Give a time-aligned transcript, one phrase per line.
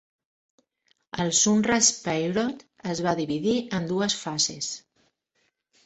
[1.25, 2.65] El "Sunrise Period"
[2.95, 4.77] es va dividir en dues fases.